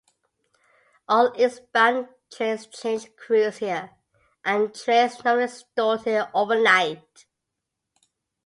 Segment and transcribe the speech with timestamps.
[1.07, 3.91] All eastbound trains change crews here
[4.43, 7.27] and trains are normally stored here overnight.